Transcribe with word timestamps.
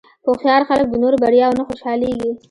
هوښیار 0.25 0.61
خلک 0.69 0.87
د 0.89 0.95
نورو 1.03 1.21
بریاوو 1.23 1.57
نه 1.59 1.63
خوشحالېږي. 1.67 2.31